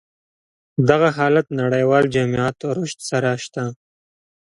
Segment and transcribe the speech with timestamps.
[0.89, 3.63] دغه حالت نړيوال جميعت رشد سره شته.